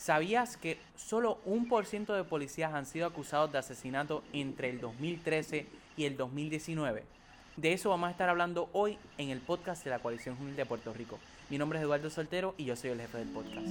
[0.00, 4.80] ¿Sabías que solo un por ciento de policías han sido acusados de asesinato entre el
[4.80, 5.66] 2013
[5.98, 7.04] y el 2019?
[7.58, 10.64] De eso vamos a estar hablando hoy en el podcast de la Coalición Juvenil de
[10.64, 11.18] Puerto Rico.
[11.50, 13.68] Mi nombre es Eduardo Soltero y yo soy el jefe del podcast.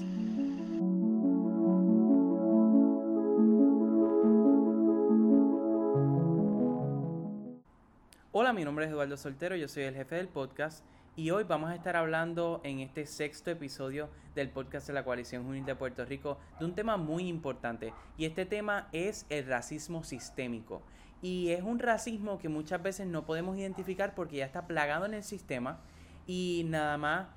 [8.32, 10.84] Hola, mi nombre es Eduardo Soltero, yo soy el jefe del podcast
[11.15, 15.44] y hoy vamos a estar hablando en este sexto episodio del podcast de la Coalición
[15.44, 17.94] Juvenil de Puerto Rico de un tema muy importante.
[18.17, 20.81] Y este tema es el racismo sistémico.
[21.22, 25.14] Y es un racismo que muchas veces no podemos identificar porque ya está plagado en
[25.14, 25.80] el sistema
[26.26, 27.28] y nada más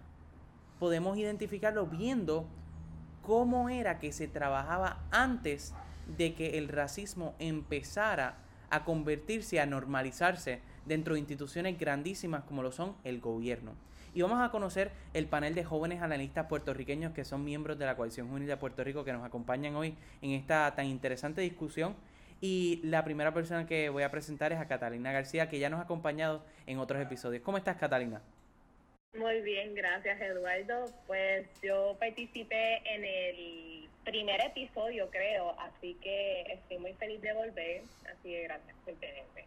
[0.78, 2.46] podemos identificarlo viendo
[3.22, 5.74] cómo era que se trabajaba antes
[6.16, 8.36] de que el racismo empezara
[8.70, 13.72] a convertirse, a normalizarse dentro de instituciones grandísimas como lo son el gobierno.
[14.14, 17.96] Y vamos a conocer el panel de jóvenes analistas puertorriqueños que son miembros de la
[17.96, 21.96] Coalición Juvenil de Puerto Rico que nos acompañan hoy en esta tan interesante discusión.
[22.42, 25.80] Y la primera persona que voy a presentar es a Catalina García, que ya nos
[25.80, 27.42] ha acompañado en otros episodios.
[27.42, 28.20] ¿Cómo estás, Catalina?
[29.14, 30.86] Muy bien, gracias, Eduardo.
[31.06, 37.82] Pues yo participé en el primer episodio, creo, así que estoy muy feliz de volver.
[38.10, 39.44] Así que gracias por tenerme.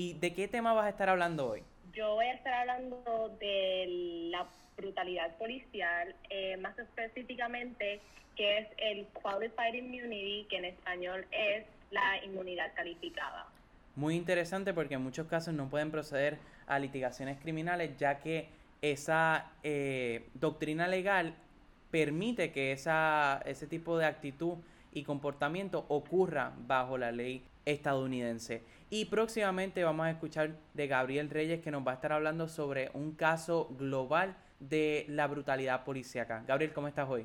[0.00, 1.62] ¿Y de qué tema vas a estar hablando hoy?
[1.92, 8.00] Yo voy a estar hablando de la brutalidad policial, eh, más específicamente
[8.34, 13.46] que es el Qualified Immunity, que en español es la inmunidad calificada.
[13.94, 18.48] Muy interesante porque en muchos casos no pueden proceder a litigaciones criminales ya que
[18.80, 21.34] esa eh, doctrina legal
[21.90, 24.56] permite que esa, ese tipo de actitud
[24.94, 28.62] y comportamiento ocurra bajo la ley estadounidense.
[28.92, 32.90] Y próximamente vamos a escuchar de Gabriel Reyes que nos va a estar hablando sobre
[32.92, 36.42] un caso global de la brutalidad policíaca.
[36.44, 37.24] Gabriel, ¿cómo estás hoy?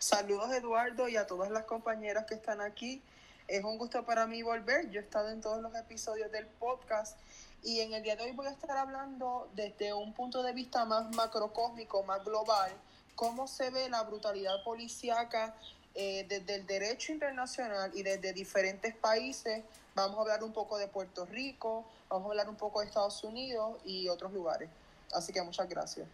[0.00, 3.00] Saludos Eduardo y a todas las compañeras que están aquí.
[3.46, 4.90] Es un gusto para mí volver.
[4.90, 7.16] Yo he estado en todos los episodios del podcast
[7.62, 10.84] y en el día de hoy voy a estar hablando desde un punto de vista
[10.84, 12.72] más macrocósmico, más global,
[13.14, 15.54] cómo se ve la brutalidad policíaca
[15.94, 19.62] eh, desde el derecho internacional y desde diferentes países.
[19.94, 23.22] Vamos a hablar un poco de Puerto Rico, vamos a hablar un poco de Estados
[23.22, 24.68] Unidos y otros lugares.
[25.12, 26.08] Así que muchas gracias.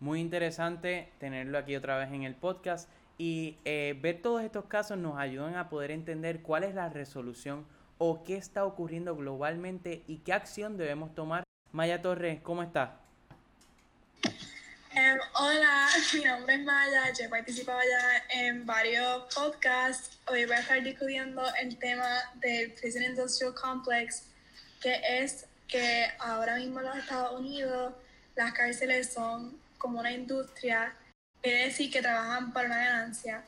[0.00, 4.98] Muy interesante tenerlo aquí otra vez en el podcast y eh, ver todos estos casos
[4.98, 7.66] nos ayudan a poder entender cuál es la resolución
[7.96, 11.44] o qué está ocurriendo globalmente y qué acción debemos tomar.
[11.72, 12.99] Maya Torres, ¿cómo estás?
[14.92, 20.18] Em, hola, mi nombre es Maya, yo he participado ya en varios podcasts.
[20.26, 24.24] Hoy voy a estar discutiendo el tema del Prison Industrial Complex,
[24.80, 27.94] que es que ahora mismo en los Estados Unidos
[28.34, 30.92] las cárceles son como una industria,
[31.40, 33.44] quiere decir que trabajan para una ganancia.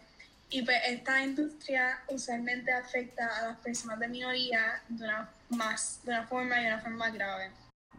[0.49, 6.13] Y pues esta industria usualmente afecta a las personas de minoría de una, más, de
[6.13, 7.51] una forma y de una forma grave.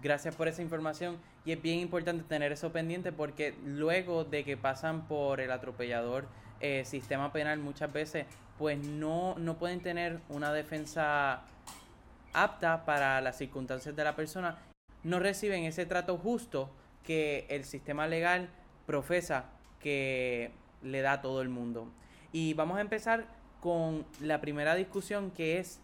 [0.02, 4.58] Gracias por esa información y es bien importante tener eso pendiente porque luego de que
[4.58, 6.28] pasan por el atropellador
[6.60, 8.26] eh, sistema penal muchas veces
[8.58, 11.42] pues no, no pueden tener una defensa
[12.34, 14.58] apta para las circunstancias de la persona,
[15.04, 16.70] no reciben ese trato justo
[17.04, 18.50] que el sistema legal
[18.86, 19.46] profesa
[19.80, 21.92] que le da a todo el mundo.
[22.32, 23.26] Y vamos a empezar
[23.60, 25.80] con la primera discusión que es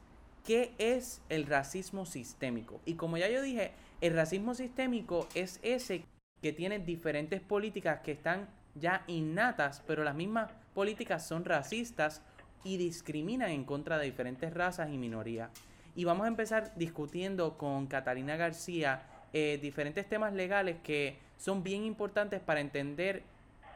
[0.45, 2.81] ¿qué es el racismo sistémico?
[2.85, 3.71] Y como ya yo dije,
[4.01, 6.05] el racismo sistémico es ese
[6.41, 12.23] que tiene diferentes políticas que están ya innatas, pero las mismas políticas son racistas
[12.63, 15.49] y discriminan en contra de diferentes razas y minorías.
[15.95, 21.83] Y vamos a empezar discutiendo con Catalina García eh, diferentes temas legales que son bien
[21.83, 23.23] importantes para entender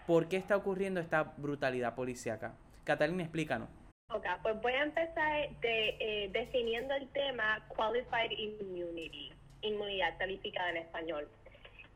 [0.08, 2.54] por qué está ocurriendo esta brutalidad policíaca.
[2.86, 3.68] Catalina, explícanos.
[4.10, 9.34] Ok, pues voy a empezar eh, definiendo el tema Qualified Immunity
[9.64, 11.28] inmunidad calificada en español.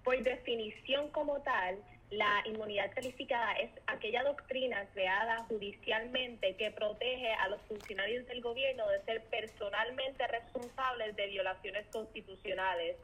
[0.04, 1.78] Por definición como tal,
[2.10, 8.88] la inmunidad calificada es aquella doctrina creada judicialmente que protege a los funcionarios del gobierno
[8.88, 12.96] de ser personalmente responsables de violaciones constitucionales,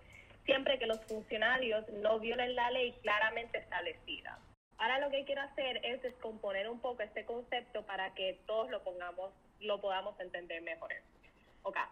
[0.45, 4.39] siempre que los funcionarios no violen la ley claramente establecida.
[4.77, 8.81] Ahora lo que quiero hacer es descomponer un poco este concepto para que todos lo
[8.83, 10.93] pongamos, lo podamos entender mejor.
[11.63, 11.83] Okay.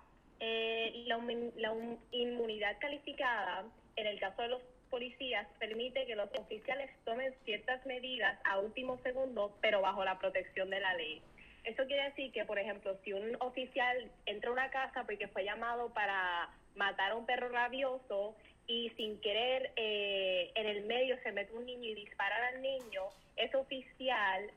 [0.44, 1.76] Eh, la,
[2.12, 3.64] inmunidad calificada,
[3.96, 9.00] en el caso de los policías, permite que los oficiales tomen ciertas medidas a último
[9.04, 11.22] segundo, pero bajo la protección de la ley.
[11.64, 15.44] Eso quiere decir que, por ejemplo, si un oficial entra a una casa porque fue
[15.44, 18.36] llamado para matar a un perro rabioso
[18.66, 23.04] y sin querer eh, en el medio se mete un niño y dispara al niño,
[23.36, 24.50] ese oficial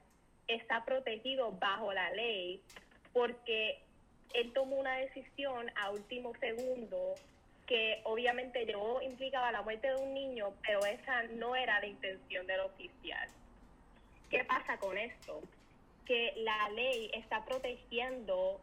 [0.49, 2.63] está protegido bajo la ley
[3.13, 3.84] porque
[4.33, 7.15] él tomó una decisión a último segundo
[7.67, 12.47] que obviamente yo implicaba la muerte de un niño, pero esa no era la intención
[12.47, 13.29] del oficial.
[14.31, 15.41] ¿Qué pasa con esto?
[16.05, 18.61] Que la ley está protegiendo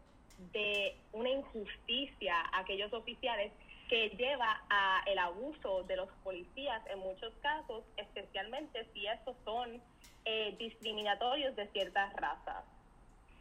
[0.53, 3.51] de una injusticia a aquellos oficiales
[3.89, 9.81] que lleva a el abuso de los policías en muchos casos, especialmente si estos son
[10.25, 12.63] eh, discriminatorios de ciertas razas.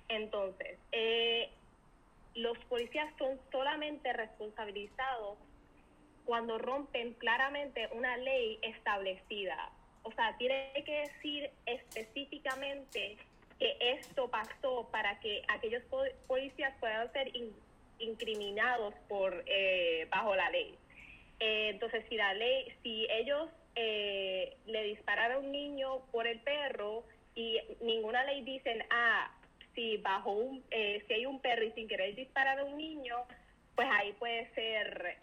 [0.09, 1.51] Entonces, eh,
[2.35, 5.39] los policías son solamente responsabilizados
[6.25, 9.71] cuando rompen claramente una ley establecida.
[10.03, 13.19] O sea, tiene que decir específicamente
[13.59, 15.83] que esto pasó para que aquellos
[16.27, 17.31] policías puedan ser
[17.99, 20.75] incriminados por eh, bajo la ley.
[21.41, 26.41] Eh, entonces, si la ley, si ellos eh, le dispararon a un niño por el
[26.41, 27.05] perro
[27.35, 29.31] y ninguna ley dicen, ah,
[29.75, 33.17] si bajo un, si hay un perro y sin querer disparar a un niño,
[33.75, 35.19] pues ahí puede ser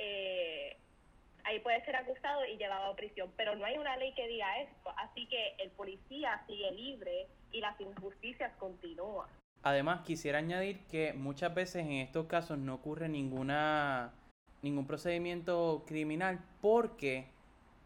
[1.48, 4.60] ahí puede ser acusado y llevado a prisión, pero no hay una ley que diga
[4.60, 9.30] esto, así que el policía sigue libre y las injusticias continúan.
[9.64, 14.14] Además, quisiera añadir que muchas veces en estos casos no ocurre ninguna
[14.62, 17.28] ningún procedimiento criminal porque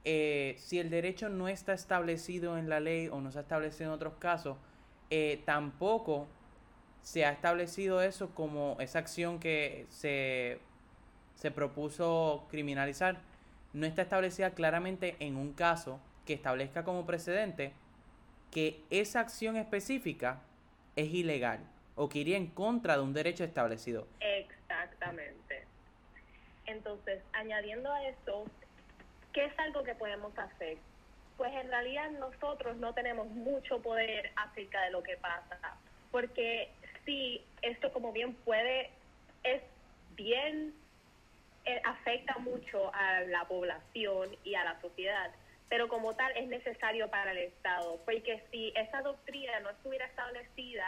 [0.06, 3.90] eh, si el derecho no está establecido en la ley o no se ha establecido
[3.90, 4.58] en otros casos,
[5.10, 6.28] eh, tampoco
[7.02, 10.60] se ha establecido eso como esa acción que se,
[11.36, 13.20] se propuso criminalizar
[13.74, 17.74] no está establecida claramente en un caso que establezca como precedente
[18.52, 20.42] que esa acción específica
[20.96, 21.60] es ilegal
[21.96, 24.08] o que iría en contra de un derecho establecido.
[24.20, 25.66] Exactamente.
[26.66, 28.46] Entonces, añadiendo a eso,
[29.34, 30.78] ¿qué es algo que podemos hacer?
[31.38, 35.60] Pues en realidad nosotros no tenemos mucho poder acerca de lo que pasa,
[36.12, 36.70] porque
[37.12, 38.90] sí, esto como bien puede,
[39.44, 39.62] es
[40.16, 40.74] bien
[41.66, 45.30] eh, afecta mucho a la población y a la sociedad,
[45.68, 50.86] pero como tal es necesario para el Estado, porque si esa doctrina no estuviera establecida,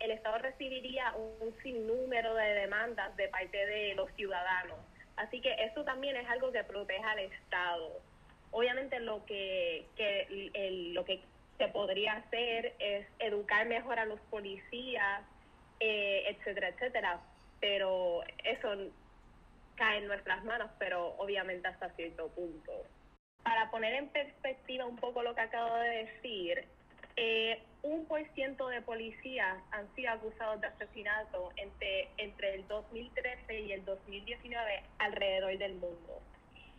[0.00, 4.78] el Estado recibiría un, sinnúmero de demandas de parte de los ciudadanos.
[5.16, 8.00] Así que eso también es algo que protege al Estado.
[8.52, 9.84] Obviamente lo que,
[10.94, 11.20] lo que
[11.58, 15.22] se podría hacer es educar mejor a los policías,
[15.80, 17.20] eh, etcétera, etcétera.
[17.60, 18.68] Pero eso
[19.76, 22.72] cae en nuestras manos, pero obviamente hasta cierto punto.
[23.42, 26.64] Para poner en perspectiva un poco lo que acabo de decir,
[27.16, 33.60] eh, un por ciento de policías han sido acusados de asesinato entre, entre el 2013
[33.60, 36.22] y el 2019 alrededor del mundo.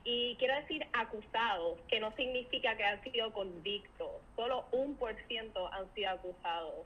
[0.03, 5.71] Y quiero decir acusados, que no significa que han sido convictos, solo un por ciento
[5.73, 6.85] han sido acusados.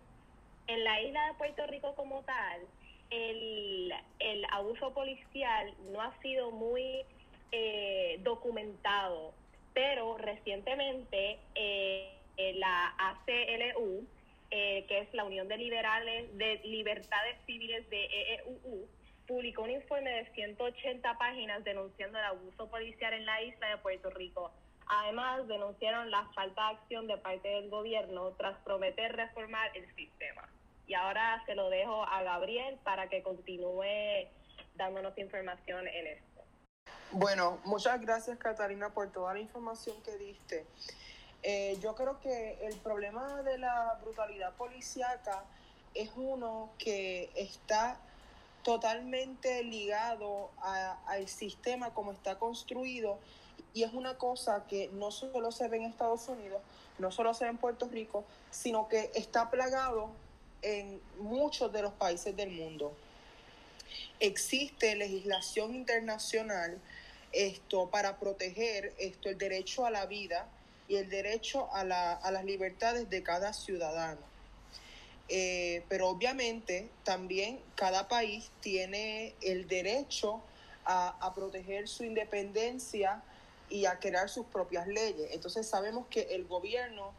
[0.68, 2.62] En la isla de Puerto Rico como tal,
[3.10, 7.06] el, el abuso policial no ha sido muy
[7.52, 9.34] eh, documentado,
[9.74, 12.10] pero recientemente eh,
[12.56, 14.08] la ACLU,
[14.50, 18.88] eh, que es la Unión de Liberales de Libertades Civiles de EEUU,
[19.28, 24.10] publicó un informe de 180 páginas denunciando el abuso policial en la isla de Puerto
[24.10, 24.52] Rico.
[25.00, 30.48] Además, denunciaron la falta de acción de parte del gobierno tras prometer reformar el sistema.
[30.86, 34.28] Y ahora se lo dejo a Gabriel para que continúe
[34.76, 36.42] dándonos información en esto.
[37.12, 40.66] Bueno, muchas gracias Catalina por toda la información que diste.
[41.42, 45.44] Eh, yo creo que el problema de la brutalidad policíaca
[45.96, 47.98] es uno que está
[48.62, 50.52] totalmente ligado
[51.08, 53.20] al sistema como está construido
[53.74, 56.62] y es una cosa que no solo se ve en Estados Unidos,
[57.00, 60.10] no solo se ve en Puerto Rico, sino que está plagado
[60.62, 62.94] en muchos de los países del mundo.
[64.20, 66.80] Existe legislación internacional
[67.32, 70.48] esto para proteger esto el derecho a la vida
[70.88, 74.22] y el derecho a, las libertades de cada ciudadano.
[75.30, 80.42] Eh, pero obviamente también cada país tiene el derecho
[80.86, 83.24] a, a, proteger su independencia
[83.70, 85.30] y a crear sus propias leyes.
[85.32, 87.14] Entonces sabemos que el gobierno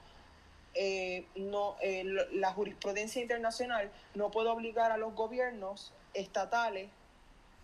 [0.74, 6.90] eh, no, eh, la jurisprudencia internacional no puede obligar a los gobiernos estatales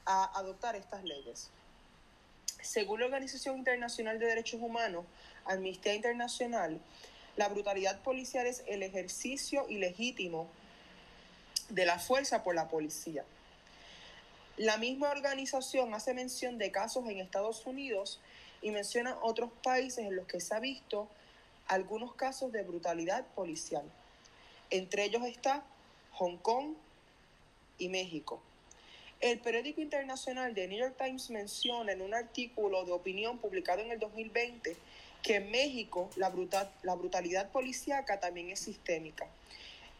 [0.06, 1.50] a adoptar estas leyes.
[2.62, 5.04] Según la Organización Internacional de Derechos Humanos,
[5.44, 6.80] Amnistía Internacional,
[7.36, 10.48] la brutalidad policial es el ejercicio ilegítimo
[11.70, 13.24] de la fuerza por la policía.
[14.56, 18.20] La misma organización hace mención de casos en Estados Unidos
[18.62, 21.08] y menciona otros países en los que se ha visto
[21.66, 23.84] algunos casos de brutalidad policial.
[24.70, 25.64] Entre ellos está
[26.12, 26.74] Hong Kong
[27.78, 28.40] y México.
[29.20, 33.90] El periódico internacional The New York Times menciona en un artículo de opinión publicado en
[33.90, 34.76] el 2020
[35.22, 36.32] que en México la,
[36.82, 39.26] la brutalidad policíaca también es sistémica.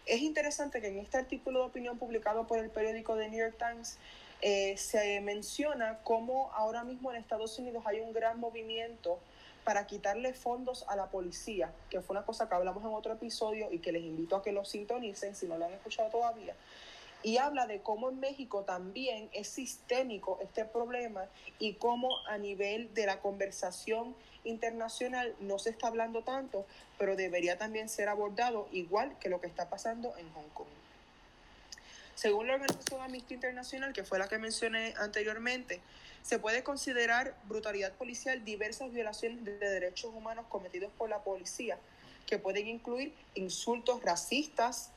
[0.07, 3.57] Es interesante que en este artículo de opinión publicado por el periódico The New York
[3.59, 3.99] Times
[4.43, 9.19] eh, se menciona cómo ahora mismo en Estados Unidos hay un gran movimiento
[9.65, 13.69] para quitarle fondos a la policía, que fue una cosa que hablamos en otro episodio
[13.71, 16.55] y que les invito a que lo sintonicen si no lo han escuchado todavía
[17.23, 21.27] y habla de cómo en México también es sistémico este problema
[21.59, 26.65] y cómo a nivel de la conversación internacional no se está hablando tanto,
[26.99, 30.80] pero debería también ser abordado igual que lo que está pasando en Hong Kong.
[32.21, 35.81] Según la organización Amnistía Internacional, que fue la que mencioné anteriormente,
[36.21, 41.79] se puede considerar brutalidad policial diversas violaciones de derechos humanos cometidos por la policía,
[42.27, 44.91] que pueden incluir insultos racistas,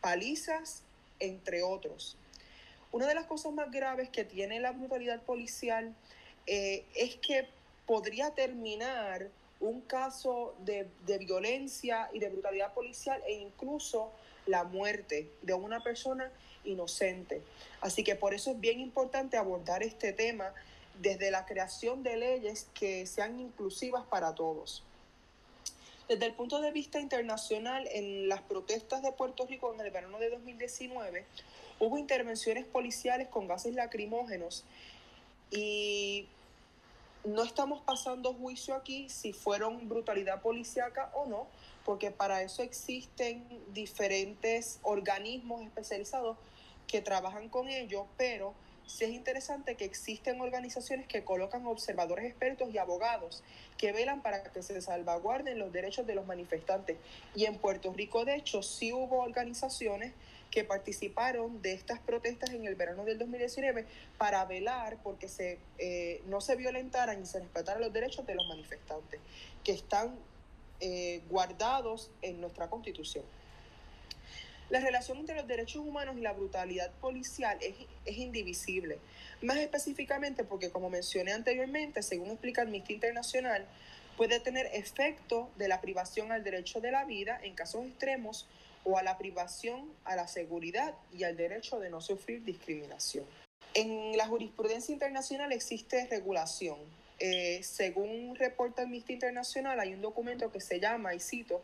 [0.00, 0.82] palizas,
[1.20, 2.16] entre otros.
[2.90, 5.94] Una de las cosas más graves que tiene la brutalidad policial
[6.48, 7.46] eh, es que
[7.86, 9.28] podría terminar
[9.60, 14.10] un caso de, de, violencia y de brutalidad policial e incluso
[14.46, 16.32] la muerte de una persona
[16.64, 17.42] inocente.
[17.80, 20.52] Así que por eso es bien importante abordar este tema
[21.00, 24.82] desde la creación de leyes que sean inclusivas para todos.
[26.08, 30.18] Desde el punto de vista internacional, en las protestas de Puerto Rico en el verano
[30.18, 31.24] de 2019,
[31.80, 34.64] hubo intervenciones policiales con gases lacrimógenos
[35.50, 36.28] y
[37.24, 41.46] no estamos pasando juicio aquí si fueron brutalidad policíaca o no,
[41.86, 43.42] porque para eso existen
[43.72, 46.36] diferentes organismos especializados
[46.86, 48.54] que trabajan con ello, pero
[48.86, 53.42] sí es interesante que existen organizaciones que colocan observadores expertos y abogados
[53.78, 56.96] que velan para que se salvaguarden los derechos de los manifestantes.
[57.34, 60.12] Y en Puerto Rico, de hecho, sí hubo organizaciones
[60.50, 63.86] que participaron de estas protestas en el verano del 2019
[64.18, 68.46] para velar porque se, eh, no se violentaran y se respetaran los derechos de los
[68.46, 69.18] manifestantes,
[69.64, 70.16] que están
[70.78, 73.24] eh, guardados en nuestra constitución.
[74.70, 78.98] La relación entre los derechos humanos y la brutalidad policial es, es, indivisible.
[79.42, 83.66] Más específicamente porque, como mencioné anteriormente, según explica Amnistía Internacional,
[84.16, 88.46] puede tener efecto de la privación al derecho de la vida en casos extremos
[88.84, 93.24] o a la privación a la seguridad y al derecho de no sufrir discriminación.
[93.72, 96.78] En la jurisprudencia internacional existe regulación.
[97.18, 101.62] Eh, según reporta Amnistía Internacional, hay un documento que se llama, y cito,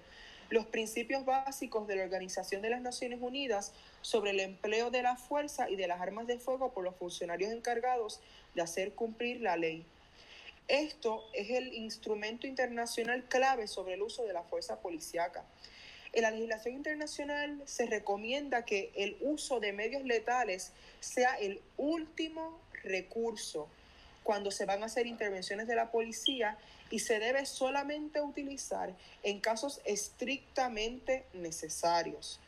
[0.50, 5.16] los principios básicos de la Organización de las Naciones Unidas sobre el empleo de la
[5.16, 8.20] fuerza y de las armas de fuego por los funcionarios encargados
[8.54, 9.86] de hacer cumplir la ley.
[10.66, 15.44] Esto es el instrumento internacional clave sobre el uso de la fuerza policíaca.
[16.12, 22.60] En la legislación internacional se recomienda que el uso de medios letales sea el último
[22.82, 23.68] recurso
[24.24, 26.58] cuando se van a hacer intervenciones de la policía
[26.90, 32.40] y se debe solamente utilizar en casos estrictamente necesarios.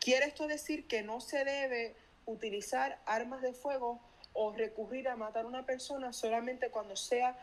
[0.00, 1.94] Quiere esto decir que no se debe
[2.26, 4.00] utilizar armas de fuego
[4.32, 7.38] o recurrir a matar a una persona solamente cuando sea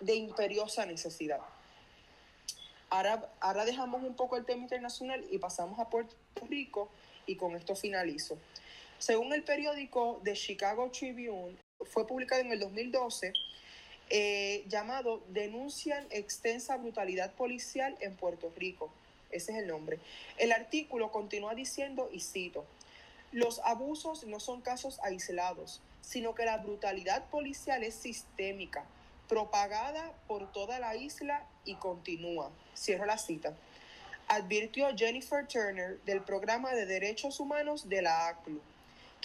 [0.00, 1.40] de imperiosa necesidad.
[2.90, 6.14] Ahora, dejamos un poco el tema internacional y pasamos a Puerto
[6.48, 6.90] Rico
[7.26, 8.36] y con esto finalizo.
[8.98, 13.32] Según el periódico The Chicago Tribune, fue publicado en el 2012
[14.10, 18.90] eh, llamado Denuncian extensa brutalidad policial en Puerto Rico.
[19.30, 19.98] Ese es el nombre.
[20.38, 22.64] El artículo continúa diciendo, y cito,
[23.32, 28.84] los abusos no son casos aislados, sino que la brutalidad policial es sistémica,
[29.28, 32.50] propagada por toda la isla y continúa.
[32.76, 33.54] Cierro la cita.
[34.28, 38.60] Advirtió Jennifer Turner del programa de derechos humanos de la ACLU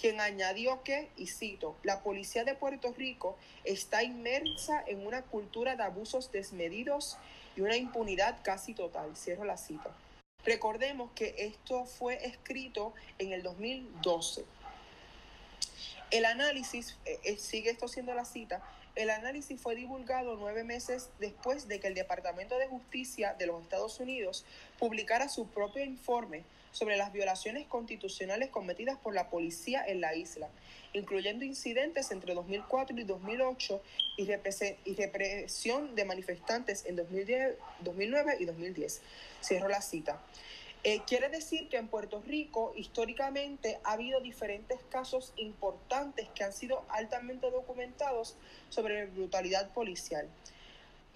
[0.00, 5.76] quien añadió que, y cito, la policía de Puerto Rico está inmersa en una cultura
[5.76, 7.18] de abusos desmedidos
[7.54, 9.14] y una impunidad casi total.
[9.14, 9.94] Cierro la cita.
[10.42, 14.46] Recordemos que esto fue escrito en el 2012.
[16.10, 18.62] El análisis, eh, eh, sigue esto siendo la cita,
[18.96, 23.62] el análisis fue divulgado nueve meses después de que el Departamento de Justicia de los
[23.62, 24.46] Estados Unidos
[24.78, 30.48] publicara su propio informe sobre las violaciones constitucionales cometidas por la policía en la isla,
[30.92, 33.82] incluyendo incidentes entre 2004 y 2008
[34.16, 34.26] y,
[34.94, 39.00] represión de manifestantes en 2010, 2009 y 2010.
[39.42, 40.20] Cierro la cita.
[40.82, 46.54] Eh, quiere decir que en Puerto Rico históricamente ha habido diferentes casos importantes que han
[46.54, 48.36] sido altamente documentados
[48.70, 50.26] sobre brutalidad policial.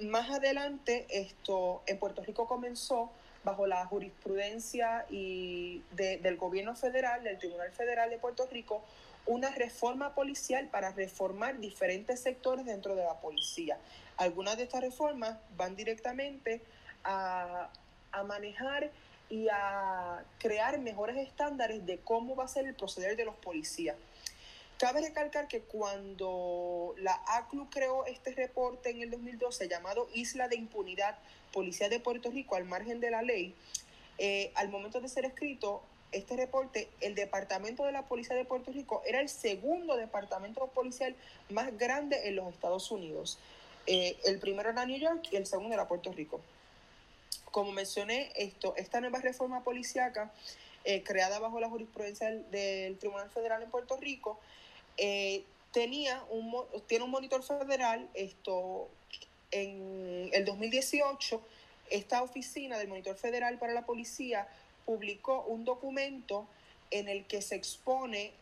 [0.00, 3.10] Más adelante, esto en Puerto Rico comenzó
[3.44, 8.82] bajo la jurisprudencia y del gobierno federal, del Tribunal Federal de Puerto Rico,
[9.26, 13.78] una reforma policial para reformar diferentes sectores dentro de la policía.
[14.16, 16.60] Algunas de estas reformas van directamente
[17.04, 17.70] a,
[18.10, 18.90] a manejar
[19.30, 23.96] y a crear mejores estándares de cómo va a ser el proceder de los policías.
[24.84, 30.56] Cabe recalcar que cuando la ACLU creó este reporte en el 2012 llamado Isla de
[30.56, 31.16] Impunidad,
[31.54, 33.54] Policía de Puerto Rico al margen de la ley,
[34.18, 38.72] eh, al momento de ser escrito este reporte, el Departamento de la Policía de Puerto
[38.72, 41.16] Rico era el segundo departamento policial
[41.48, 43.38] más grande en los Estados Unidos.
[43.86, 46.42] Eh, el primero era New York y el segundo era Puerto Rico.
[47.50, 50.30] Como mencioné, esto, esta nueva reforma policíaca
[50.86, 54.38] eh, creada bajo la jurisprudencia del, Tribunal Federal en Puerto Rico
[54.96, 56.54] eh, tenía un,
[56.86, 58.08] tiene un monitor federal.
[58.14, 58.88] Esto
[59.50, 61.40] en el 2018,
[61.90, 64.48] esta oficina del monitor federal para la policía
[64.84, 66.46] publicó un documento
[66.90, 68.32] en el que se expone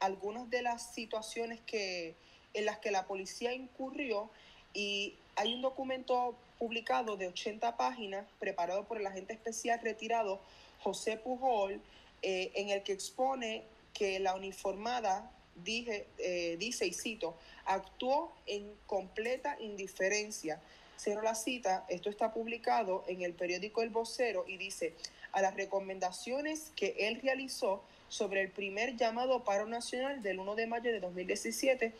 [0.00, 2.14] algunas de las situaciones que,
[2.54, 4.30] en las que la policía incurrió
[4.74, 10.40] y hay un documento publicado de 80 páginas preparado por el agente especial retirado
[10.82, 11.80] José Pujol,
[12.22, 13.62] eh, en el que expone
[13.94, 15.30] que la uniformada
[15.64, 20.60] dije, eh, dice, y cito, actuó en completa indiferencia.
[20.98, 24.94] Cierro la cita, esto está publicado en el periódico El Vocero y dice,
[25.32, 30.66] a las recomendaciones que él realizó sobre el primer llamado paro nacional del 1 de
[30.66, 31.92] mayo de 2017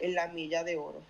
[0.00, 1.00] en la milla de oro.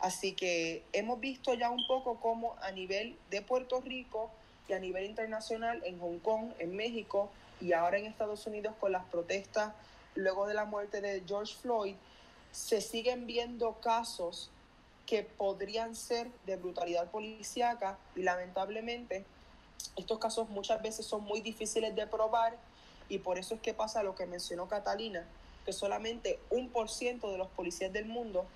[0.00, 4.30] Así que hemos visto ya un poco cómo a nivel de Puerto Rico
[4.68, 7.30] y a nivel internacional en Hong Kong, en México
[7.60, 9.72] y ahora en Estados Unidos con las protestas
[10.14, 11.94] luego de la muerte de George Floyd,
[12.50, 14.50] se siguen viendo casos
[15.06, 19.24] que podrían ser de brutalidad policíaca y lamentablemente
[19.96, 22.56] estos casos muchas veces son muy difíciles de probar
[23.08, 25.24] y por eso es que pasa lo que mencionó Catalina,
[25.64, 28.46] que solamente un por ciento de los policías del mundo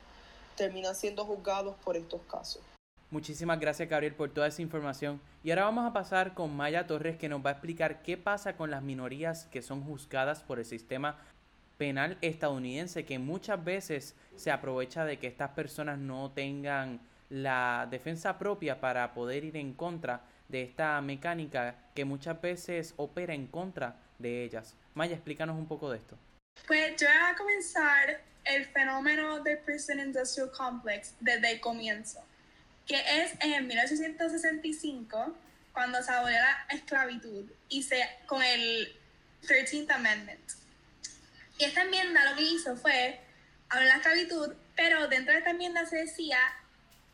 [0.57, 2.62] terminan siendo juzgados por estos casos.
[3.11, 5.20] Muchísimas gracias Gabriel por toda esa información.
[5.44, 8.57] Y ahora vamos a pasar con Maya Torres que nos va a explicar qué pasa
[8.57, 11.16] con las minorías que son juzgadas por el sistema
[11.76, 18.38] penal estadounidense que muchas veces se aprovecha de que estas personas no tengan la defensa
[18.38, 23.96] propia para poder ir en contra de esta mecánica que muchas veces opera en contra
[24.18, 24.74] de ellas.
[24.94, 26.16] Maya, explícanos un poco de esto.
[26.66, 32.24] Pues yo voy a comenzar el fenómeno del Prison Industrial Complex desde el comienzo,
[32.86, 35.36] que es en 1865
[35.72, 38.96] cuando se abolió la esclavitud y se con el
[39.42, 40.65] 13th Amendment.
[41.58, 43.20] Y esta enmienda lo que hizo fue
[43.68, 46.38] hablar la esclavitud, pero dentro de esta enmienda se decía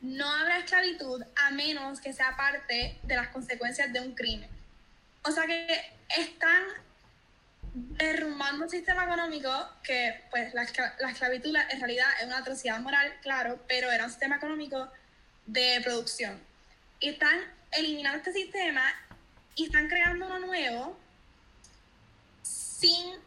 [0.02, 4.50] no habrá esclavitud a menos que sea parte de las consecuencias de un crimen.
[5.22, 6.64] O sea que están
[7.72, 9.50] derrumbando un sistema económico
[9.84, 10.66] que, pues, la,
[10.98, 14.90] la esclavitud en realidad es una atrocidad moral, claro, pero era un sistema económico
[15.46, 16.38] de producción.
[16.98, 18.82] Y están eliminando este sistema
[19.54, 20.98] y están creando uno nuevo
[22.42, 23.20] sin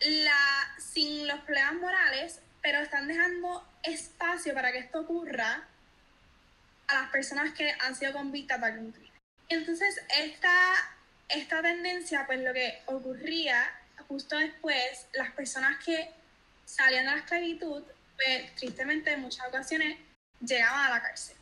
[0.00, 5.66] la, sin los problemas morales, pero están dejando espacio para que esto ocurra
[6.86, 9.12] a las personas que han sido convictas de algún crimen.
[9.48, 10.74] Entonces, esta,
[11.28, 13.70] esta tendencia, pues lo que ocurría
[14.08, 16.10] justo después, las personas que
[16.64, 17.82] salían de la esclavitud,
[18.16, 19.98] pues tristemente en muchas ocasiones
[20.40, 21.36] llegaban a la cárcel.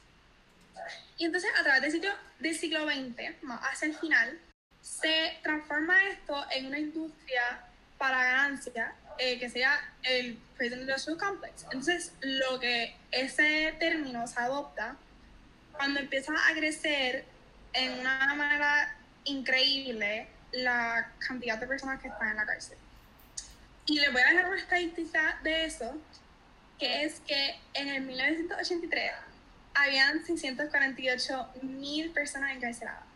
[1.19, 4.41] Y entonces, a través del, sitio, del siglo XX, hacia el final,
[4.81, 7.65] se transforma esto en una industria
[8.03, 11.63] para ganancia, eh, que sería el Prison Industrial Complex.
[11.63, 14.97] Entonces, lo que ese término se adopta
[15.71, 17.25] cuando empieza a crecer
[17.73, 22.77] en una manera increíble la cantidad de personas que están en la cárcel.
[23.87, 25.97] Y les voy a dejar una estadística de eso,
[26.81, 29.13] que es que en el 1983
[29.75, 33.12] habían 648 mil personas encarceladas.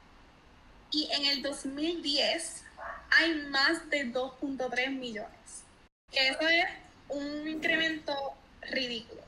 [0.91, 2.65] Y en el 2010
[3.11, 5.65] hay más de 2.3 millones.
[6.11, 6.67] Que eso es
[7.09, 9.23] un incremento ridículo.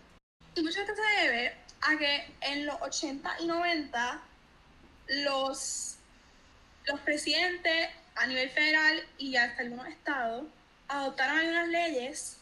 [0.54, 4.22] Y mucho esto se debe a que en los 80 y 90
[5.08, 5.96] los,
[6.86, 10.44] los presidentes a nivel federal y hasta algunos estados
[10.88, 12.38] adoptaron algunas leyes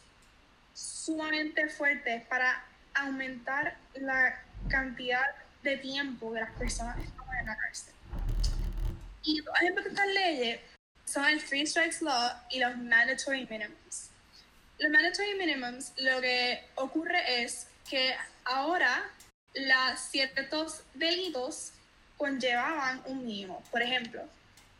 [0.73, 5.25] sumamente fuertes para aumentar la cantidad
[5.63, 7.93] de tiempo de las personas que estaban en la cárcel.
[9.27, 10.59] Y ejemplos de estas leyes
[11.03, 14.09] son el Free Strikes Law y los Mandatory Minimums.
[14.79, 19.03] Los Mandatory Minimums lo que ocurre es que ahora
[19.97, 21.73] ciertos delitos
[22.15, 23.61] conllevaban un mínimo.
[23.69, 24.23] Por ejemplo,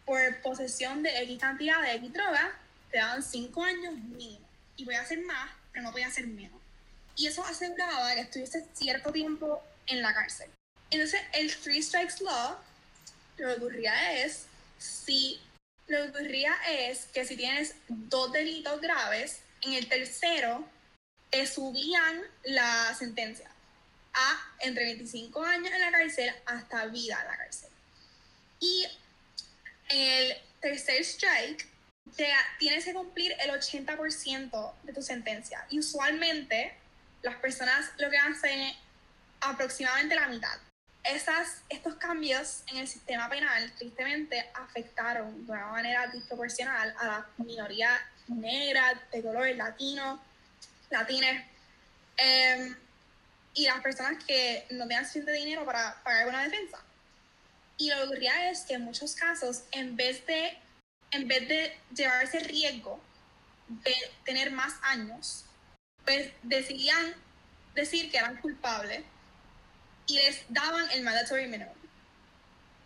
[0.05, 2.57] por posesión de X cantidad de X droga,
[2.89, 4.47] te daban 5 años mínimo.
[4.77, 6.61] Y voy a hacer más, pero no voy a hacer menos.
[7.17, 10.49] Y eso aseguraba que estuviese cierto tiempo en la cárcel.
[10.89, 12.55] Entonces, el Three Strikes Law,
[13.37, 14.45] lo que ocurría es,
[14.77, 15.39] si
[15.87, 20.67] es que si tienes dos delitos graves, en el tercero
[21.29, 23.49] te subían la sentencia
[24.13, 27.69] a entre 25 años en la cárcel hasta vida en la cárcel.
[28.59, 28.85] Y
[29.89, 31.67] en el tercer strike,
[32.15, 32.27] te,
[32.59, 35.65] tienes que cumplir el 80% de tu sentencia.
[35.69, 36.73] Y usualmente
[37.21, 38.75] las personas lo que hacen es
[39.41, 40.57] aproximadamente la mitad.
[41.07, 47.29] Esas, estos cambios en el sistema penal tristemente afectaron de una manera disproporcional a la
[47.37, 50.21] minoría negra, de color latino,
[50.89, 51.45] latines,
[52.17, 52.75] em,
[53.53, 56.77] y las personas que no tenían suficiente dinero para pagar una defensa.
[57.77, 60.57] Y lo que ocurría es que en muchos casos, en vez de,
[61.11, 62.99] en vez de llevarse el riesgo
[63.69, 65.45] de tener más años,
[66.03, 67.15] pues decidían
[67.75, 69.03] decir que eran culpables
[70.07, 71.75] y les daban el mandatory minimum.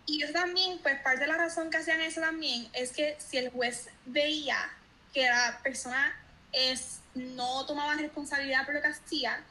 [0.06, 3.38] Y eso también, pues parte de la razón que hacían eso también es que si
[3.38, 4.70] el juez veía
[5.14, 6.14] que la persona
[6.52, 9.44] es, no tomaba responsabilidad por lo que hacía,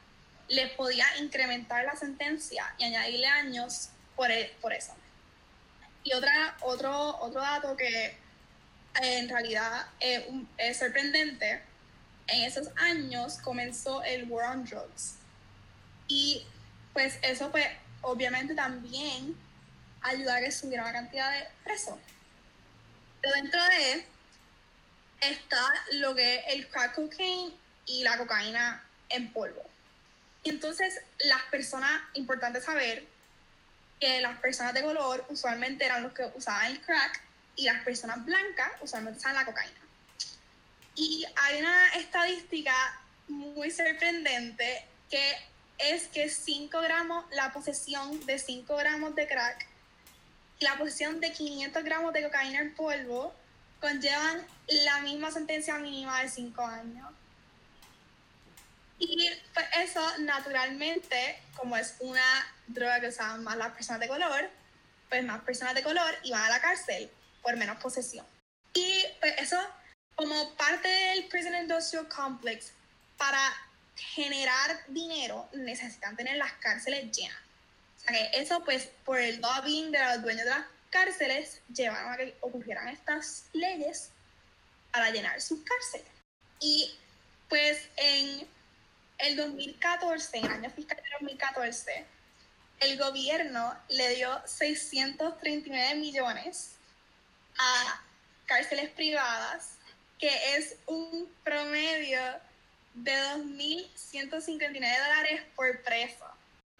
[0.49, 4.93] les podía incrementar la sentencia y añadirle años por, e, por eso.
[6.03, 8.17] Y otra, otro, otro dato que eh,
[9.01, 11.61] en realidad es sorprendente,
[12.27, 15.15] en esos años comenzó el War on Drugs.
[16.07, 16.45] Y
[16.93, 17.67] pues eso pues
[18.01, 19.35] obviamente también
[20.01, 21.95] ayudó a que subiera la cantidad de presos.
[23.21, 24.05] Pero dentro de
[25.21, 25.61] está
[25.93, 27.53] lo que es el crack cocaine
[27.85, 29.63] y la cocaína en polvo.
[30.43, 33.05] Entonces, las personas, importante saber
[33.99, 37.21] que las personas de color usualmente eran los que usaban el crack
[37.55, 39.79] y las personas blancas usaban la cocaína.
[40.95, 42.73] Y hay una estadística
[43.27, 45.50] muy sorprendente que
[45.83, 49.67] es que 5 gramos, la posesión de 5 gramos de crack
[50.59, 53.33] y la posesión de 500 gramos de cocaína en polvo
[53.79, 57.09] conllevan la misma sentencia mínima de 5 años.
[58.99, 62.23] Y pues eso, naturalmente, como es una
[62.67, 64.49] droga que usaban más las personas de color,
[65.09, 67.09] pues más personas de color iban a la cárcel
[67.41, 68.25] por menos posesión.
[68.75, 69.57] Y pues eso,
[70.15, 72.73] como parte del Prison Industrial Complex,
[73.17, 73.41] para
[74.13, 77.37] generar dinero necesitan tener las cárceles llenas.
[77.97, 82.11] O sea que eso, pues, por el lobbying de los dueños de las cárceles, llevaron
[82.11, 84.09] a que ocurrieran estas leyes
[84.91, 86.07] para llenar sus cárceles.
[86.59, 86.93] Y
[87.49, 88.47] pues en
[89.17, 92.05] el 2014, en el año fiscal de 2014,
[92.79, 96.71] el gobierno le dio 639 millones
[97.57, 98.03] a
[98.45, 99.75] cárceles privadas,
[100.17, 102.21] que es un promedio
[102.93, 106.25] de 2.159 dólares por preso.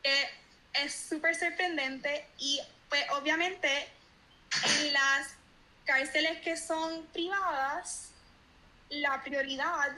[0.03, 0.29] Que
[0.73, 3.87] es súper sorprendente y pues obviamente
[4.79, 5.35] en las
[5.85, 8.09] cárceles que son privadas,
[8.89, 9.91] la prioridad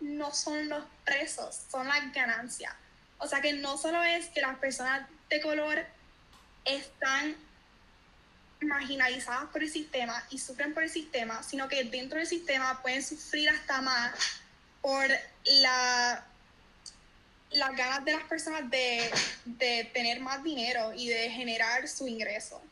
[0.00, 2.72] no son los presos, son las ganancias.
[3.18, 5.84] O sea que no solo es que las personas de color
[6.64, 7.36] están
[8.60, 13.02] marginalizadas por el sistema y sufren por el sistema, sino que dentro del sistema pueden
[13.04, 14.12] sufrir hasta más
[14.80, 15.06] por
[15.44, 16.24] la,
[17.50, 19.10] las ganas de las personas de,
[19.44, 22.62] de tener más dinero y de generar su ingreso.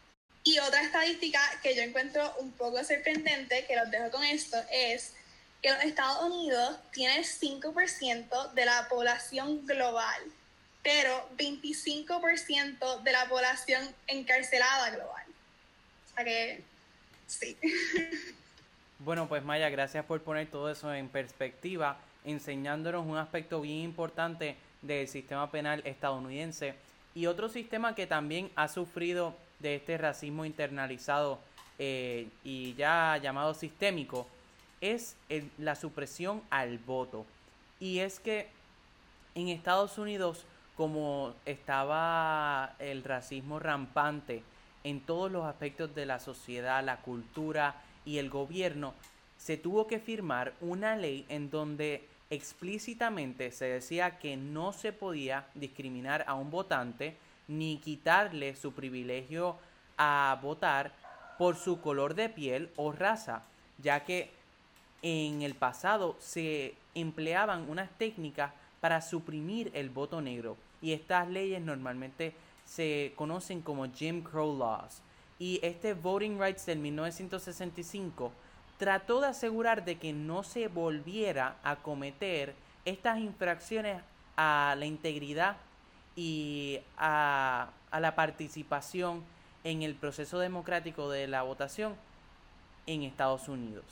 [0.45, 5.15] Y otra estadística que yo encuentro un poco sorprendente, que los dejo con esto, es
[5.61, 10.23] que los Estados Unidos tiene 5% de la población global,
[10.85, 15.25] pero 25% de la población encarcelada global.
[15.27, 16.63] O sea que,
[17.27, 17.57] sí.
[18.99, 24.57] Bueno, pues Maya, gracias por poner todo eso en perspectiva, enseñándonos un aspecto bien importante
[24.81, 26.75] del sistema penal estadounidense
[27.15, 31.39] y otro sistema que también ha sufrido de este racismo internalizado
[31.79, 34.27] eh, y ya llamado sistémico
[34.81, 35.17] es
[35.59, 37.27] la supresión al voto.
[37.81, 38.49] Y es que
[39.35, 44.43] en Estados Unidos, como estaba el racismo rampante
[44.85, 47.75] en todos los aspectos de la sociedad, la cultura
[48.07, 48.95] y el gobierno,
[49.37, 55.47] se tuvo que firmar una ley en donde explícitamente se decía que no se podía
[55.55, 57.17] discriminar a un votante
[57.49, 59.57] ni quitarle su privilegio
[59.99, 60.93] a votar
[61.39, 63.43] por su color de piel o raza,
[63.79, 64.31] ya que
[65.03, 71.63] en el pasado se empleaban unas técnicas para suprimir el voto negro y estas leyes
[71.63, 75.01] normalmente se conocen como Jim Crow Laws.
[75.39, 78.33] Y este Voting Rights del 1965
[78.79, 84.03] trató de asegurar de que no se volviera a cometer estas infracciones
[84.37, 85.57] a la integridad
[86.15, 89.25] y a, la participación
[89.65, 91.95] en el proceso democrático de la votación
[92.87, 93.85] en Estados Unidos.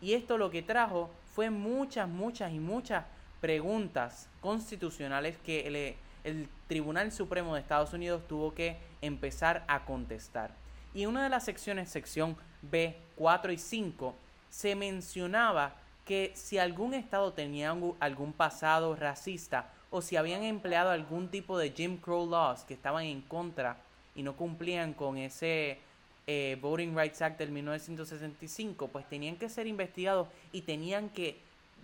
[0.00, 3.04] Y esto lo que trajo fue muchas, muchas y muchas
[3.40, 10.59] preguntas constitucionales que el Tribunal Supremo de Estados Unidos tuvo que empezar a contestar.
[10.94, 14.14] Y en una de las secciones, sección B, 4 y 5,
[14.50, 15.74] se mencionaba
[16.04, 21.70] que si algún estado tenía algún pasado racista o si habían empleado algún tipo de
[21.70, 23.76] Jim Crow laws que estaban en contra
[24.14, 25.78] y no cumplían con ese
[26.26, 31.38] eh, Voting Rights Act del 1965, pues tenían que ser investigados y tenían que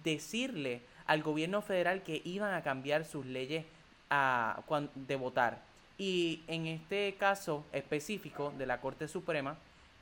[0.05, 3.65] decirle al gobierno federal que iban a cambiar sus leyes
[4.11, 4.63] a,
[4.95, 5.63] de votar.
[5.99, 9.57] Y en este caso específico de la Corte Suprema,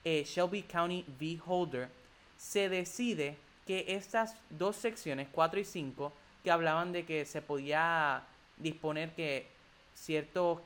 [0.04, 1.40] eh, Shelby County v.
[1.46, 1.88] Holder,
[2.36, 8.24] se decide que estas dos secciones, 4 y 5, que hablaban de que se podía
[8.58, 9.46] disponer que
[9.94, 10.60] ciertos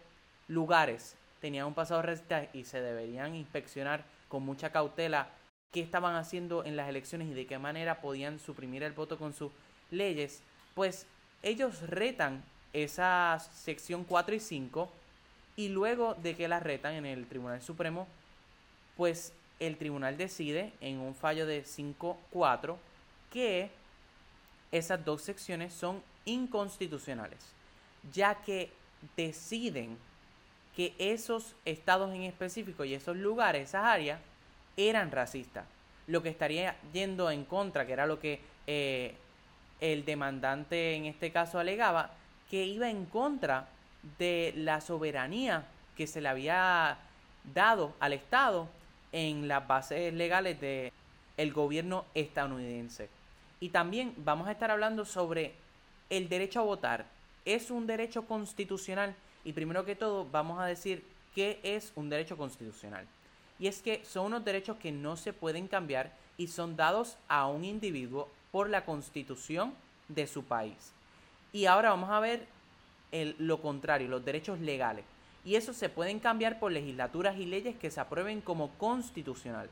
[0.48, 5.30] lugares tenían un pasado racista y se deberían inspeccionar con mucha cautela
[5.70, 9.34] qué estaban haciendo en las elecciones y de qué manera podían suprimir el voto con
[9.34, 9.52] sus
[9.90, 10.42] leyes,
[10.74, 11.06] pues
[11.42, 14.90] ellos retan esa sección 4 y 5
[15.58, 18.06] y luego de que la retan en el Tribunal Supremo,
[18.96, 22.76] pues el tribunal decide en un fallo de 5-4
[23.32, 23.68] que
[24.70, 27.40] esas dos secciones son inconstitucionales,
[28.12, 28.70] ya que
[29.16, 29.98] deciden
[30.76, 34.20] que esos estados en específico y esos lugares, esas áreas,
[34.76, 35.64] eran racistas.
[36.06, 39.12] Lo que estaría yendo en contra, que era lo que eh,
[39.80, 42.12] el demandante en este caso alegaba,
[42.48, 43.66] que iba en contra
[44.18, 46.98] de la soberanía que se le había
[47.54, 48.68] dado al Estado
[49.12, 50.92] en las bases legales del
[51.36, 53.08] el gobierno estadounidense.
[53.60, 55.54] Y también vamos a estar hablando sobre
[56.10, 57.06] el derecho a votar.
[57.44, 59.14] ¿Es un derecho constitucional?
[59.44, 63.06] Y primero que todo vamos a decir qué es un derecho constitucional.
[63.58, 67.46] Y es que son unos derechos que no se pueden cambiar y son dados a
[67.46, 69.74] un individuo por la constitución
[70.08, 70.92] de su país.
[71.52, 72.46] Y ahora vamos a ver
[73.12, 75.04] el, lo contrario, los derechos legales.
[75.44, 79.70] Y eso se pueden cambiar por legislaturas y leyes que se aprueben como constitucionales.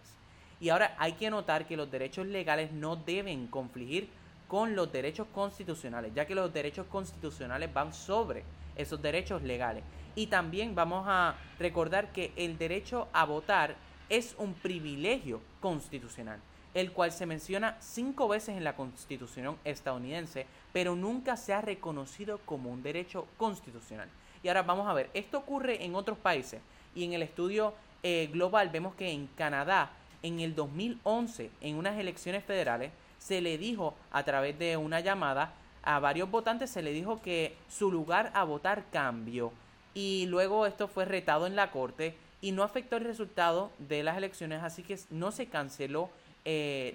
[0.61, 4.09] Y ahora hay que notar que los derechos legales no deben confligir
[4.49, 8.45] con los derechos constitucionales, ya que los derechos constitucionales van sobre
[8.77, 9.83] esos derechos legales.
[10.15, 13.77] Y también vamos a recordar que el derecho a votar
[14.09, 16.41] es un privilegio constitucional
[16.77, 22.39] el cual se menciona cinco veces en la Constitución estadounidense, pero nunca se ha reconocido
[22.45, 24.11] como un derecho constitucional.
[24.43, 26.61] Y ahora vamos a ver, esto ocurre en otros países
[26.95, 29.91] y en el estudio eh, global vemos que en Canadá,
[30.23, 35.55] en el 2011, en unas elecciones federales, se le dijo a través de una llamada
[35.83, 39.51] a varios votantes, se le dijo que su lugar a votar cambió.
[39.95, 44.19] Y luego esto fue retado en la corte y no afectó el resultado de las
[44.19, 46.11] elecciones, así que no se canceló
[46.49, 46.95] eh,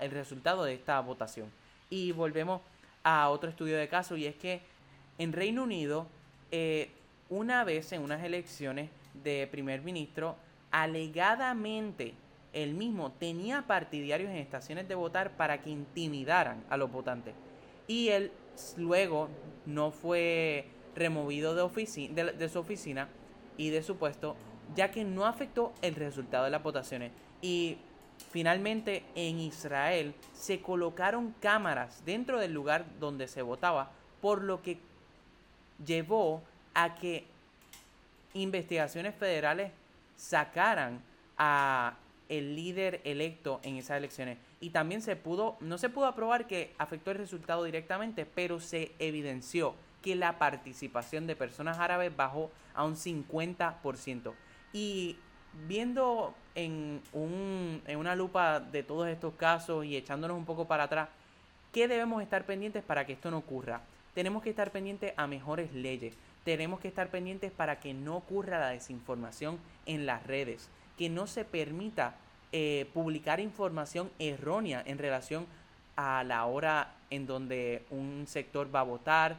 [0.00, 1.50] el resultado de esta votación.
[1.90, 2.62] Y volvemos
[3.04, 4.62] a otro estudio de caso y es que
[5.18, 6.06] en Reino Unido,
[6.50, 6.88] eh,
[7.28, 8.88] una vez en unas elecciones
[9.22, 10.36] de primer ministro,
[10.70, 12.14] alegadamente
[12.54, 17.34] él mismo tenía partidarios en estaciones de votar para que intimidaran a los votantes.
[17.86, 18.32] Y él
[18.78, 19.28] luego
[19.66, 23.08] no fue removido de, de, de su oficina
[23.58, 24.36] y de su puesto,
[24.74, 27.12] ya que no afectó el resultado de las votaciones.
[27.42, 27.76] Y
[28.30, 34.78] Finalmente, en Israel se colocaron cámaras dentro del lugar donde se votaba, por lo que
[35.84, 36.42] llevó
[36.74, 37.24] a que
[38.34, 39.72] investigaciones federales
[40.16, 41.00] sacaran
[41.38, 41.94] a
[42.28, 44.38] el líder electo en esas elecciones.
[44.60, 48.92] Y también se pudo no se pudo aprobar que afectó el resultado directamente, pero se
[48.98, 54.34] evidenció que la participación de personas árabes bajó a un 50%
[54.72, 55.16] y
[55.66, 60.84] viendo en, un, en una lupa de todos estos casos y echándonos un poco para
[60.84, 61.08] atrás,
[61.72, 63.82] ¿qué debemos estar pendientes para que esto no ocurra?
[64.14, 66.14] Tenemos que estar pendientes a mejores leyes,
[66.44, 71.26] tenemos que estar pendientes para que no ocurra la desinformación en las redes, que no
[71.26, 72.14] se permita
[72.52, 75.46] eh, publicar información errónea en relación
[75.96, 79.36] a la hora en donde un sector va a votar,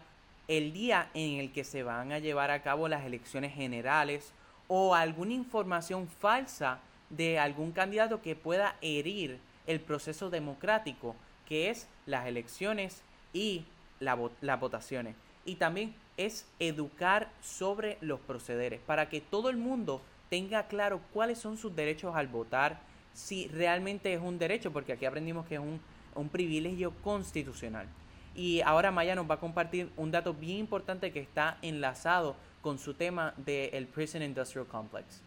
[0.48, 4.32] el día en el que se van a llevar a cabo las elecciones generales
[4.68, 11.15] o alguna información falsa de algún candidato que pueda herir el proceso democrático,
[11.48, 13.02] que es las elecciones
[13.34, 13.65] y
[14.00, 15.15] las votaciones.
[15.46, 21.38] Y también es educar sobre los procederes para que todo el mundo tenga claro cuáles
[21.38, 22.80] son sus derechos al votar,
[23.13, 25.80] si realmente es un derecho, porque aquí aprendimos que es un,
[26.15, 27.88] un privilegio constitucional.
[28.36, 32.78] Y ahora Maya nos va a compartir un dato bien importante que está enlazado con
[32.78, 35.22] su tema del Prison Industrial Complex.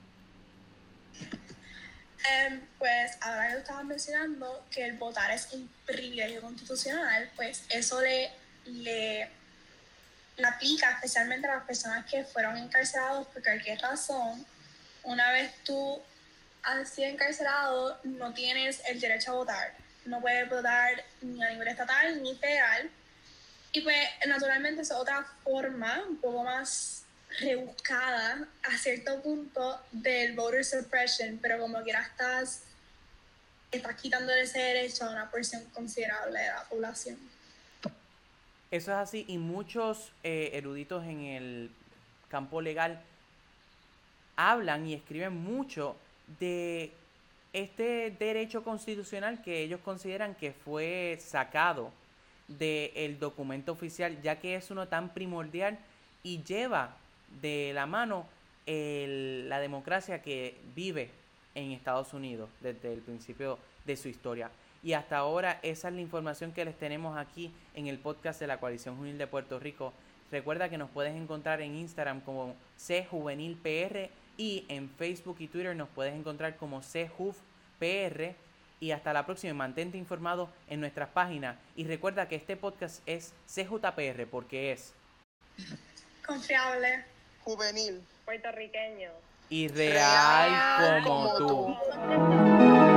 [2.29, 8.01] Em, pues ahora que estabas mencionando que el votar es un privilegio constitucional, pues eso
[8.01, 8.31] le,
[8.67, 9.29] le,
[10.37, 14.45] le, aplica especialmente a las personas que fueron encarcelados por cualquier razón.
[15.03, 16.03] Una vez tú
[16.63, 19.75] has sido encarcelado, no tienes el derecho a votar.
[20.05, 22.91] No puedes votar ni a nivel estatal ni federal.
[23.73, 27.05] Y pues naturalmente es otra forma, un poco más
[27.39, 32.65] rebuscada a cierto punto del voter suppression, pero como quiera estás,
[33.71, 37.19] estás quitando ese derecho a una porción considerable de la población.
[38.71, 41.71] Eso es así y muchos eh, eruditos en el
[42.29, 43.01] campo legal
[44.37, 45.97] hablan y escriben mucho
[46.39, 46.93] de
[47.53, 51.93] este derecho constitucional que ellos consideran que fue sacado
[52.47, 55.79] del documento oficial, ya que es uno tan primordial
[56.23, 56.97] y lleva
[57.41, 58.27] de la mano
[58.67, 61.11] la democracia que vive
[61.55, 64.51] en Estados Unidos desde el principio de su historia.
[64.83, 68.47] Y hasta ahora esa es la información que les tenemos aquí en el podcast de
[68.47, 69.93] la Coalición Juvenil de Puerto Rico.
[70.31, 75.89] Recuerda que nos puedes encontrar en Instagram como CJuvenilPR y en Facebook y Twitter nos
[75.89, 78.35] puedes encontrar como CJUVPR.
[78.79, 81.57] Y hasta la próxima, mantente informado en nuestras páginas.
[81.77, 84.95] Y recuerda que este podcast es CJPR porque es
[86.25, 87.05] confiable,
[87.55, 89.11] juvenil, puertorriqueño
[89.49, 91.47] y real, Real como, como tú.
[91.49, 92.90] tú.